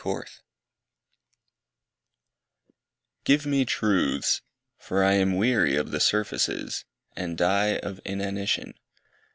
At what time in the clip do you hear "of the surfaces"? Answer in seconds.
5.75-6.85